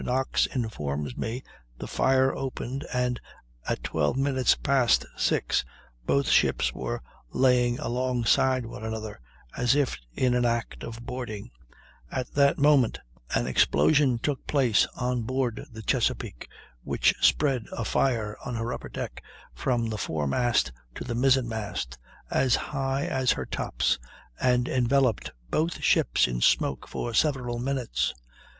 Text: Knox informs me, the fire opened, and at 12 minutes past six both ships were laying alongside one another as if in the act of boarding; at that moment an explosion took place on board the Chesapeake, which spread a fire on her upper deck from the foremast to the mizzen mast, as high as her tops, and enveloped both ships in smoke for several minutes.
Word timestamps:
Knox 0.03 0.47
informs 0.47 1.15
me, 1.15 1.43
the 1.77 1.85
fire 1.85 2.35
opened, 2.35 2.87
and 2.91 3.21
at 3.69 3.83
12 3.83 4.17
minutes 4.17 4.55
past 4.55 5.05
six 5.15 5.63
both 6.07 6.27
ships 6.27 6.73
were 6.73 7.03
laying 7.29 7.77
alongside 7.77 8.65
one 8.65 8.83
another 8.83 9.19
as 9.55 9.75
if 9.75 9.95
in 10.15 10.33
the 10.33 10.47
act 10.47 10.83
of 10.83 11.05
boarding; 11.05 11.51
at 12.11 12.31
that 12.31 12.57
moment 12.57 12.97
an 13.35 13.45
explosion 13.45 14.17
took 14.17 14.47
place 14.47 14.87
on 14.97 15.21
board 15.21 15.67
the 15.71 15.83
Chesapeake, 15.83 16.49
which 16.83 17.13
spread 17.21 17.67
a 17.71 17.85
fire 17.85 18.35
on 18.43 18.55
her 18.55 18.73
upper 18.73 18.89
deck 18.89 19.23
from 19.53 19.85
the 19.89 19.99
foremast 19.99 20.71
to 20.95 21.03
the 21.03 21.13
mizzen 21.13 21.47
mast, 21.47 21.99
as 22.31 22.55
high 22.55 23.05
as 23.05 23.33
her 23.33 23.45
tops, 23.45 23.99
and 24.39 24.67
enveloped 24.67 25.29
both 25.51 25.79
ships 25.83 26.27
in 26.27 26.41
smoke 26.41 26.87
for 26.87 27.13
several 27.13 27.59
minutes. 27.59 28.15